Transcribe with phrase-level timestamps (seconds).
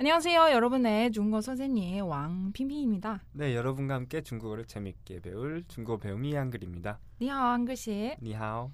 [0.00, 3.20] 안녕하세요, 여러분의 중국어 선생님 왕핑핑입니다.
[3.32, 7.00] 네, 여러분과 함께 중국어를 재밌게 배울 중국어 배움이 한글입니다.
[7.20, 8.16] 니하오 한글씨.
[8.22, 8.70] 니하오.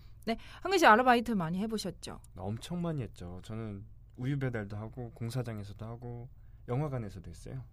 [0.60, 2.20] 한글씨 아르바이트 많이 해보셨죠?
[2.36, 3.40] 엄청 많이 했죠.
[3.42, 3.84] 저는
[4.16, 6.28] 우유 배달도 하고 공사장에서도 하고
[6.68, 7.64] 영화관에서도 했어요.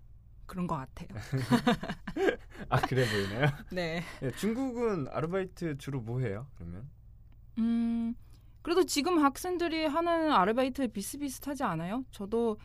[0.46, 1.10] 그런 것 같아요.
[2.70, 3.48] 아 그래 보이나요?
[3.72, 4.02] 네.
[4.22, 6.48] 네, 중국은 아르바이트 주로 뭐 해요?
[6.56, 6.90] 그러면?
[7.58, 8.16] 음,
[8.62, 12.06] 그래도 지금 학생들이 하는 아르바이트 비슷비슷하지 않아요?
[12.12, 12.58] 저도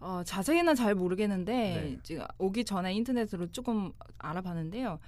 [0.00, 1.98] 어, 자세히는 잘 모르겠는데 네.
[2.02, 4.98] 지금 오기 전에 인터넷으로 조금 알아봤는데요.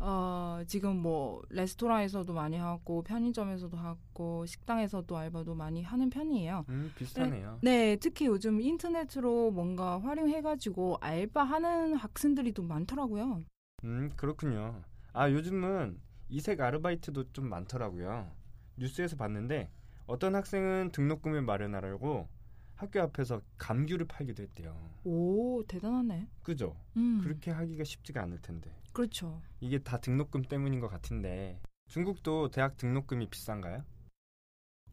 [0.00, 6.64] 어, 지금 뭐 레스토랑에서도 많이 하고 편의점에서도 하고 식당에서도 알바도 많이 하는 편이에요.
[6.68, 7.60] 음 비슷하네요.
[7.62, 13.44] 네, 특히 요즘 인터넷으로 뭔가 활용해가지고 알바하는 학생들이 또 많더라고요.
[13.84, 14.82] 음 그렇군요.
[15.12, 18.30] 아 요즘은 이색 아르바이트도 좀 많더라고요.
[18.76, 19.70] 뉴스에서 봤는데
[20.06, 22.28] 어떤 학생은 등록금을 마련하려고
[22.76, 24.76] 학교 앞에서 감귤을 팔기도 했대요.
[25.04, 26.28] 오, 대단하네.
[26.42, 26.76] 그죠?
[26.96, 28.70] 음, 그렇게 하기가 쉽지가 않을 텐데.
[28.92, 29.40] 그렇죠.
[29.60, 33.84] 이게 다 등록금 때문인 것 같은데 중국도 대학 등록금이 비싼가요?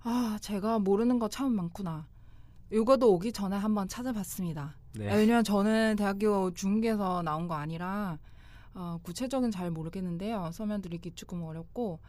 [0.01, 2.07] 아, 제가 모르는 거 참 많구나.
[2.71, 4.75] 이거도 오기 전에 한번 찾아봤습니다.
[4.95, 5.09] 네.
[5.11, 8.17] 아, 왜냐면 저는 대학교 중국에서 나온 거 아니라
[8.73, 10.51] 어, 구체적인 잘 모르겠는데요.
[10.53, 11.99] 설명 드리기 조금 어렵고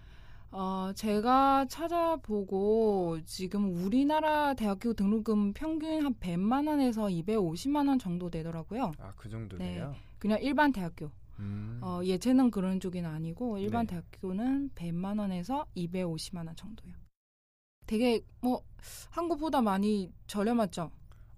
[0.53, 8.93] 어, 제가 찾아보고 지금 우리나라 대학교 등록금 평균 한 100만 원에서 250만 원 정도 되더라고요.
[8.99, 9.95] 아 그 정도네요.
[10.19, 11.11] 그냥 일반 대학교.
[11.39, 11.81] 음.
[11.83, 13.93] 어, 예체능 그런 쪽은 아니고 일반 네.
[13.95, 16.93] 대학교는 100만 원에서 250만 원 정도요.
[17.87, 18.63] 되게 뭐
[19.11, 20.91] 한국보다 많이 저렴하죠.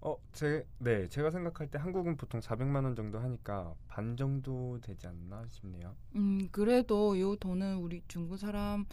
[0.05, 5.07] 어, 제, 네, 제가 생각할 때 한국은 보통 400만 원 정도 하니까 반 정도 되지
[5.07, 5.95] 않나 싶네요.
[6.15, 8.85] 음, 그래도 요 돈은 우리 중국 사람한테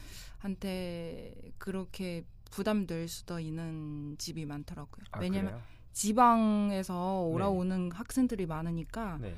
[1.58, 5.04] 그렇게 부담될 수도 있는 집이 많더라고요.
[5.10, 5.62] 아, 왜냐면 그래요?
[5.92, 9.34] 지방에서 오라오는 학생들이 많으니까 네.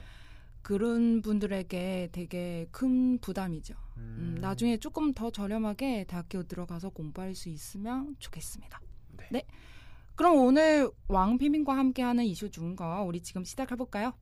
[0.63, 3.75] 그런 분들에게 되게 큰 부담이죠.
[3.97, 8.81] 음, 음, 나중에 조금 더 저렴하게 대학교 들어가서 공부할 수 있으면 좋겠습니다.
[9.17, 9.27] 네.
[9.33, 9.43] 네.
[10.17, 14.13] 그럼 오늘 왕피민과 함께하는 이슈 중거 우리 지금 시작해 볼까요?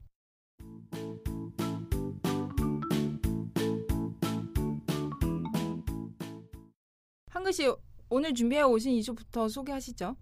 [7.29, 7.71] 한글 씨
[8.09, 10.17] 오늘 준비해 오신 이슈부터 소개하시죠.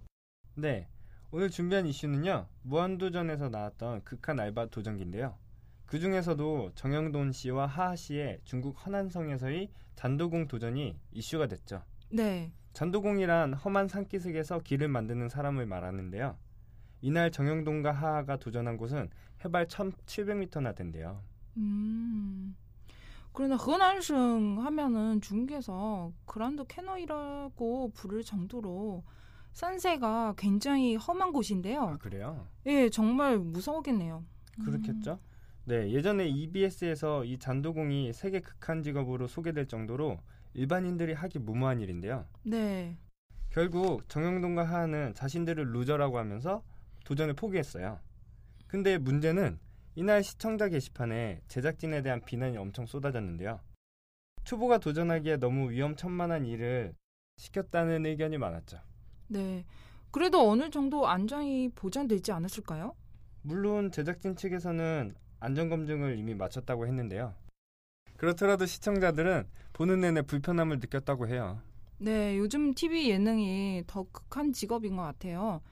[0.56, 0.88] 네.
[1.30, 2.48] 오늘 준비한 이슈는요.
[2.62, 5.38] 무한도전에서 나왔던 극한 알바 도전기인데요.
[5.86, 11.84] 그 중에서도 정영돈 씨와 하하 씨의 중국 허난성에서의 잔도공 도전이 이슈가 됐죠.
[12.10, 12.52] 네.
[12.72, 16.36] 잔두공이란 험한 산기슭에서 길을 만드는 사람을 말하는데요.
[17.02, 19.08] 이날 정영돈과 하하가 도전한 곳은
[19.44, 21.22] 해발 1,700m나 된대요.
[21.56, 22.54] 음.
[23.32, 29.04] 그러나 그날승 하면은 중국에서 그란드 캐너이라고 부를 정도로
[29.52, 31.82] 산세가 굉장히 험한 곳인데요.
[31.82, 32.46] 아, 그래요?
[32.66, 34.24] 예, 정말 무서우겠네요.
[34.64, 35.12] 그렇겠죠?
[35.12, 35.30] 음.
[35.64, 40.18] 네, 예전에 EBS에서 이 잔도공이 세계 극한 직업으로 소개될 정도로
[40.54, 42.26] 일반인들이 하기 무모한 일인데요.
[42.42, 42.96] 네.
[43.50, 46.62] 결국 정영돈과 하하는 자신들을 loser라고 하면서
[47.04, 47.98] 도전을 포기했어요.
[48.66, 49.58] 근데 문제는
[49.96, 53.60] 이날 시청자 게시판에 제작진에 대한 비난이 엄청 쏟아졌는데요.
[54.44, 56.94] 초보가 도전하기에 너무 위험천만한 일을
[57.36, 58.78] 시켰다는 의견이 많았죠.
[59.28, 59.64] 네.
[60.10, 62.94] 그래도 어느 정도 안전이 보장되지 않았을까요?
[63.42, 67.34] 물론 제작진 측에서는 안전검증을 이미 마쳤다고 했는데요.
[68.20, 71.62] 그렇더라도 시청자들은 보는 내내 불편함을 느꼈다고 해요.
[71.96, 75.62] 네, 요즘 TV 예능이 더 극한 직업인 것 같아요.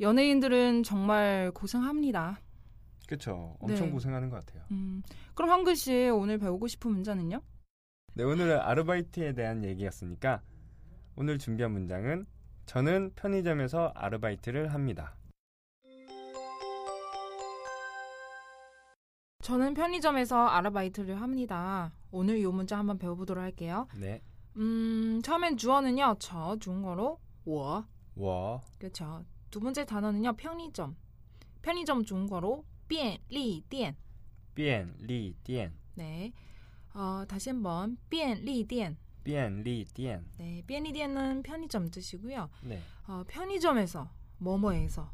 [0.00, 2.40] 연예인들은 정말 고생합니다.
[3.06, 3.56] 그쵸?
[3.60, 3.92] 엄청 네.
[3.92, 4.64] 고생하는 것 같아요.
[4.72, 5.04] 음,
[5.34, 7.40] 그럼 한글 씨 오늘 배우고 싶은 문자는요?
[8.14, 10.42] 네, 오늘은 아르바이트에 대한 얘기였으니까
[11.14, 12.26] 오늘 준비한 문장은
[12.66, 15.14] 저는 편의점에서 아르바이트를 합니다.
[19.41, 21.93] 저는 편의점에서 아르바이트를 합니다.
[22.11, 23.87] 오늘 이 문자 한번 배워보도록 할게요.
[23.95, 24.21] 네.
[24.57, 27.85] 음, 처음엔 주어는요, 저 중국어로 我
[28.15, 29.23] 워, 그렇죠.
[29.49, 30.97] 두 번째 단어는요, 편의점.
[31.61, 33.95] 편의점 중국어로 便利店.
[34.55, 36.33] 비엔, 리, 띠엔, 네.
[36.93, 38.97] 어, 다시 한번 便利店.
[39.23, 40.25] 비엔, 리, 띠엔.
[40.39, 42.49] 네, 便利店은 편의점 뜻이고요.
[42.63, 42.81] 네.
[43.07, 44.09] 어, 편의점에서
[44.39, 45.09] 뭐뭐에서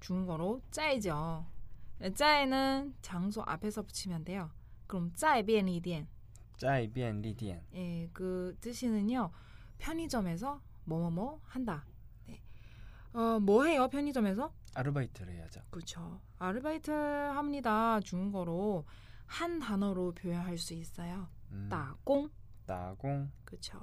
[0.00, 1.46] 중국어로 짜이죠.
[2.15, 4.49] 짜에는 장소 앞에서 붙이면 돼요.
[4.87, 6.07] 그럼 짜에 비엔리디엔.
[6.57, 7.61] 짜에 비엔리디엔.
[7.73, 9.31] 예, 그 뜻이는요.
[9.77, 11.85] 편의점에서 뭐뭐뭐 한다.
[12.25, 12.41] 네.
[13.13, 13.87] 어, 뭐 해요?
[13.89, 14.53] 편의점에서?
[14.73, 15.61] 아르바이트를 해야죠.
[15.69, 16.21] 그렇죠.
[16.37, 17.99] 아르바이트 합니다.
[18.01, 18.85] 중국어로
[19.25, 21.27] 한 단어로 표현할 수 있어요.
[21.51, 21.67] 음.
[21.69, 22.29] 따공.
[22.65, 23.31] 따공.
[23.45, 23.79] 그렇죠.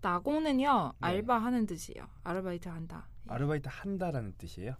[0.00, 0.92] 따공은요.
[1.00, 1.06] 네.
[1.06, 2.08] 알바하는 뜻이에요.
[2.22, 3.08] 아르바이트 한다.
[3.28, 3.32] 예.
[3.32, 4.76] 아르바이트 한다라는 뜻이에요?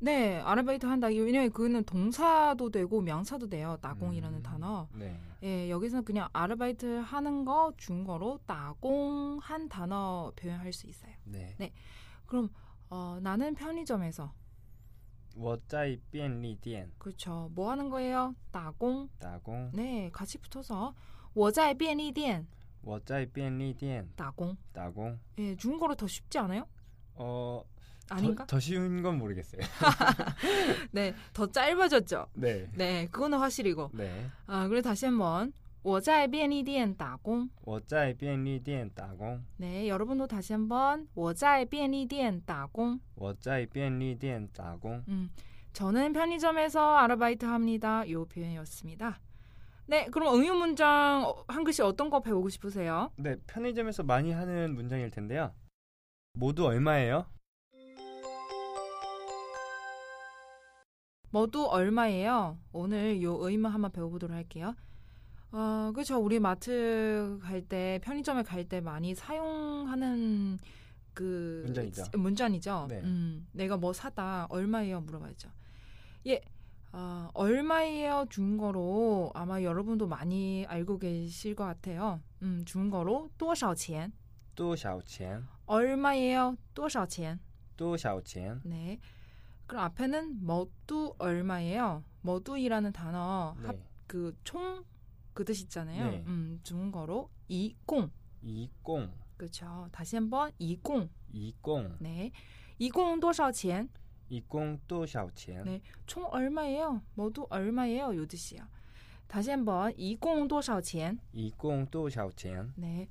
[0.00, 1.06] 네, 아르바이트 한다.
[1.06, 3.78] 왜냐면 그는 동사도 되고 명사도 돼요.
[3.80, 4.88] 따공이라는 음, 단어.
[4.94, 5.18] 네.
[5.42, 11.12] 예, 여기서 그냥 아르바이트 하는 거 중국어로 따공 한 단어 표현할 수 있어요.
[11.24, 11.56] 네.
[12.26, 12.50] 그럼
[12.90, 14.32] 어, 나는 편의점에서
[15.38, 17.50] 我在便利店 그렇죠.
[17.54, 18.34] 뭐 하는 거예요?
[18.50, 19.08] 따공.
[19.18, 20.94] 打工 네, 같이 붙어서
[21.34, 22.46] 我在便利店
[22.82, 24.56] 我在便利店打工.
[24.72, 26.66] 打工 예, 중국어로 더 쉽지 않아요?
[27.14, 27.62] 어
[28.10, 28.44] 아닌가?
[28.46, 29.60] 더, 더 쉬운 건 모르겠어요.
[30.92, 32.26] 네, 더 짧아졌죠.
[32.34, 32.68] 네.
[32.74, 33.90] 네, 그거는 확실이고.
[33.94, 34.26] 네.
[34.46, 35.52] 아, 그리고 다시 한번
[35.82, 45.30] 我在便利店打工.我在便利店打工 네, 여러분도 다시 한번 我在便利店打工.我在便利店打工 음,
[45.72, 48.08] 저는 편의점에서 아르바이트 합니다.
[48.10, 49.20] 요 표현이었습니다.
[49.86, 53.12] 네, 그럼 응용 문장 어, 한 글씨 어떤 거 배우고 싶으세요?
[53.16, 55.54] 네, 편의점에서 많이 하는 문장일 텐데요.
[56.32, 57.26] 모두 얼마예요?
[61.30, 62.58] 모두 얼마예요?
[62.72, 64.74] 오늘 요 의문 한번 배워보도록 할게요.
[65.52, 66.18] 어, 그렇죠.
[66.18, 70.58] 우리 마트 갈 때, 편의점에 갈 때 많이 사용하는
[71.14, 72.04] 그 문장이죠.
[72.14, 72.86] 문장이죠.
[72.88, 73.00] 네.
[73.02, 75.00] 음, 내가 뭐 사다 얼마예요?
[75.02, 75.48] 물어봐야죠.
[76.26, 76.40] 예,
[76.92, 78.26] 어, 얼마예요?
[78.28, 82.20] 중국어로 아마 여러분도 많이 알고 계실 것 같아요.
[82.42, 84.12] 음, 중국어로 多少钱?
[84.54, 85.42] 多少钱?
[85.66, 86.56] 얼마예요?
[86.74, 87.38] 多少钱?
[87.76, 88.60] 多少钱?
[88.64, 88.98] 네.
[89.70, 92.02] 그럼 앞에는 뭐두 얼마예요?
[92.22, 93.82] 뭐두이라는 단어 합 네.
[94.06, 94.84] 그 총
[95.34, 96.10] 그 뜻 있잖아요.
[96.10, 96.24] 네.
[96.26, 98.10] 음, 중국어로 이공.
[98.42, 99.88] 一共 그렇죠.
[99.92, 101.08] 다시 한번 이공.
[101.32, 102.30] 一共 네.
[102.78, 103.88] 이공 多少钱?
[104.30, 105.62] 一共多少钱?
[105.64, 105.80] 네.
[106.06, 107.02] 총 얼마예요?
[107.14, 108.14] 모두 얼마예요?
[108.16, 108.60] 요 뜻이요.
[109.28, 111.18] 다시 한번 이공 多少钱?
[111.32, 112.72] 一共多少钱?
[112.76, 113.08] 네.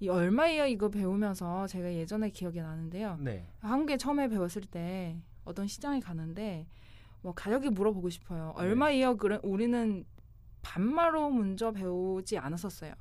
[0.00, 0.64] 이 얼마예요?
[0.66, 3.16] 이거 배우면서 제가 예전에 기억이 나는데요.
[3.20, 3.46] 네.
[3.60, 6.67] 한국에 처음에 배웠을 때 어떤 시장에 가는데
[7.21, 8.53] 뭐 가격이 물어보고 싶어요.
[8.57, 8.63] 네.
[8.63, 9.17] 얼마예요?
[9.17, 10.05] 그래 우리는
[10.61, 12.93] 반말로 먼저 배우지 않았었어요.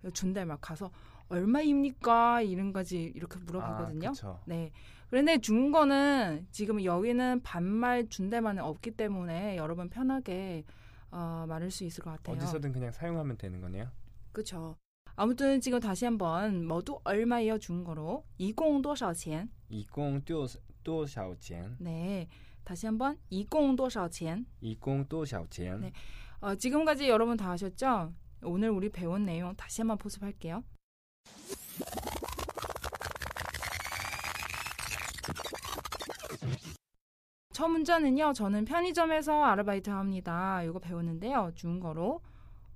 [0.00, 0.90] 그래서 준대말 가서
[1.28, 2.42] 얼마입니까?
[2.42, 4.12] 이런 거지 이렇게 물어보거든요.
[4.22, 4.40] 아.
[4.46, 4.70] 네.
[5.08, 10.64] 그런데 중국어는 지금 여기는 반말 준대말은 없기 때문에 여러분 편하게
[11.10, 12.36] 어, 말할 수 있을 것 같아요.
[12.36, 13.90] 어디서든 그냥 사용하면 되는 거네요.
[14.32, 14.76] 그렇죠.
[15.19, 17.57] 아무튼 지금 다시 한번 모두 얼마예요?
[17.57, 19.49] 중국어로 一共多少钱?
[19.67, 20.47] 一共多
[20.83, 21.75] 多少钱?
[21.79, 22.27] 네.
[22.63, 24.45] 다시 한번 一共多少钱?
[24.59, 25.79] 一共多少钱?
[25.81, 25.91] 네.
[26.39, 28.13] 어, 지금까지 여러분 다 아셨죠?
[28.43, 30.63] 오늘 우리 배운 내용 다시 한번 포습할게요.
[37.53, 38.33] 첫 문자는요.
[38.33, 40.61] 저는 편의점에서 아르바이트 합니다.
[40.61, 41.53] 이거 배웠는데요.
[41.55, 42.21] 중국어로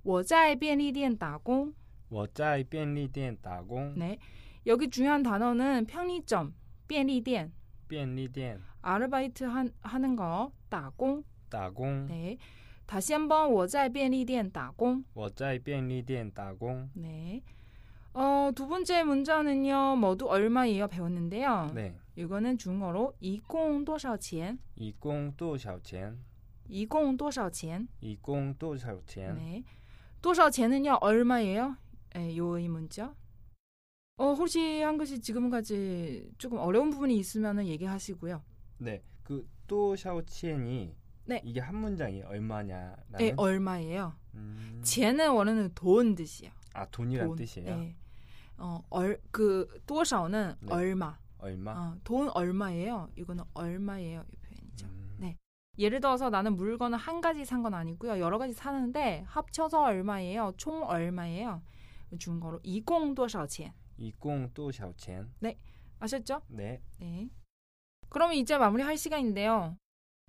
[0.02, 1.72] 我在便利店打工.
[2.08, 3.94] 我在便利店打工.
[3.96, 4.18] 네.
[4.66, 6.52] 여기 중요한 단어는 편의점,
[6.86, 7.52] 便利店,
[7.88, 12.06] 便利店 아르바이트 한, 하는 거, 打工.打工.
[12.08, 12.36] 네.
[12.86, 16.90] 다시 한번 我在便利店打工.我在便利店打工.
[16.94, 17.42] 네.
[18.14, 19.96] 어, 두 번째 문자는요.
[19.96, 20.86] 모두 얼마예요?
[20.88, 21.70] 배웠는데요.
[21.74, 21.94] 네.
[22.14, 24.58] 이거는 중국어로 一共多少钱?
[24.74, 26.18] 一共多少钱?
[26.68, 27.88] 一共多少钱?
[28.00, 29.34] 一共多少钱?
[29.34, 29.64] 네.
[30.20, 30.98] 多少钱은요.
[31.00, 31.76] 얼마예요?
[32.17, 33.13] 예, 요의 문자.
[34.17, 38.41] 어, 혹시 한 것이 지금까지 조금 어려운 부분이 있으면 얘기하시고요.
[38.79, 39.03] 네.
[39.23, 40.95] 그 또 샤오치엔이
[41.25, 41.41] 네.
[41.43, 44.13] 이게 한 문장이 얼마냐라는 네, 얼마예요.
[44.35, 44.79] 음.
[44.81, 46.53] 지혜는 원래는 돈 뜻이에요.
[46.73, 47.35] 아, 돈이란 돈.
[47.35, 47.75] 뜻이에요.
[47.77, 47.95] 네.
[48.57, 50.73] 어, 얼, 그, 또샤오는 네.
[50.73, 51.17] 얼마.
[51.39, 51.71] 얼마?
[51.73, 53.09] 어, 돈 얼마예요.
[53.17, 54.23] 이거는 얼마예요.
[54.31, 54.87] 이 표현이죠.
[54.87, 55.15] 음.
[55.19, 55.37] 네.
[55.77, 58.19] 예를 들어서 나는 물건을 한 가지 산 건 아니고요.
[58.21, 60.53] 여러 가지 사는데 합쳐서 얼마예요.
[60.55, 61.61] 총 얼마예요.
[62.18, 63.72] 중국어로 一共多少钱?
[63.96, 65.28] 一共多少钱?
[65.98, 66.42] 아셨죠?
[66.48, 66.80] 네.
[66.98, 67.28] 네.
[68.08, 69.76] 그럼 이제 마무리할 시간인데요.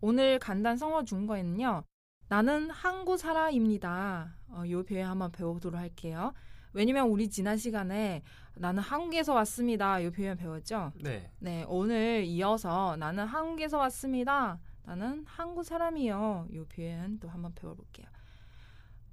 [0.01, 1.83] 오늘 간단 성어 중국어에는요.
[2.27, 4.35] 나는 한국 사람입니다.
[4.49, 6.33] 어, 이 표현 한번 배워보도록 할게요.
[6.73, 8.23] 왜냐면 우리 지난 시간에
[8.55, 9.99] 나는 한국에서 왔습니다.
[9.99, 10.91] 이 표현 배웠죠?
[11.01, 11.31] 네.
[11.39, 14.59] 네, 오늘 이어서 나는 한국에서 왔습니다.
[14.83, 16.47] 나는 한국 사람이요.
[16.51, 18.07] 이 표현 또 한번 배워볼게요.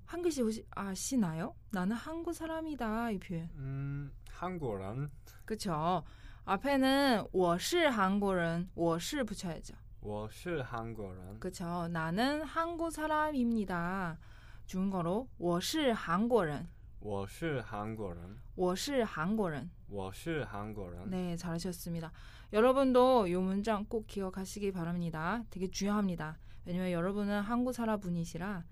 [0.07, 1.55] 한 글씨 혹시 아시나요?
[1.71, 3.11] 나는 한국 사람이다.
[3.13, 3.49] 이 표현.
[3.55, 5.11] 음, 한국은
[5.45, 6.03] 그쵸?
[6.45, 9.75] 앞에는 我是 한국인, 我是 붙여야죠.
[10.01, 11.39] 我是韩国人.
[11.39, 11.87] 그쵸.
[11.89, 14.19] 나는 한국 사람입니다.
[14.67, 16.67] 중국어로 我是韩国人.
[17.01, 21.09] 我是韩国人.我是韩国人.我是韩国人.
[21.11, 22.11] 네, 잘하셨습니다.
[22.53, 25.45] 여러분도 이 문장 꼭 기억하시기 바랍니다.
[25.51, 26.39] 되게 중요합니다.
[26.65, 28.65] 왜냐면 여러분은 한국 사람분이시라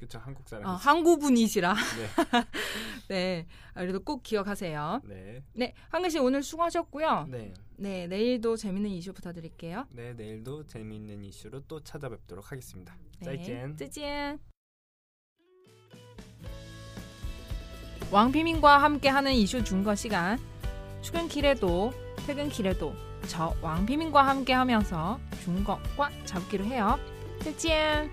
[0.00, 0.66] 그쵸 한국 사람.
[0.66, 1.74] 아, 한국 분이시라.
[1.74, 2.24] 네.
[3.08, 3.46] 네.
[3.74, 5.02] 아, 그래도 꼭 기억하세요.
[5.04, 5.44] 네.
[5.52, 5.74] 네.
[5.90, 7.26] 한글 씨 오늘 수고하셨고요.
[7.28, 7.52] 네.
[7.76, 8.06] 네.
[8.06, 9.86] 내일도 재밌는 이슈 부탁드릴게요.
[9.90, 12.96] 네, 내일도 재미있는 이슈로 또 찾아뵙도록 하겠습니다.
[13.20, 13.24] 네.
[13.26, 14.38] 再见.再见.
[18.10, 20.38] 왕피민과 함께하는 이슈 중거 시간.
[21.02, 21.92] 출근길에도
[22.26, 22.94] 퇴근길에도
[23.28, 26.98] 저 왕피민과 함께하면서 중거과 잡기로 해요.
[27.40, 28.10] 再见.